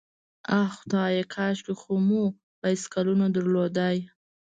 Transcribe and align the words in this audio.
آه 0.59 0.67
خدایه، 0.77 1.23
کاشکې 1.33 1.73
خو 1.81 1.93
مو 2.07 2.23
بایسکلونه 2.59 3.25
درلودای. 3.35 3.97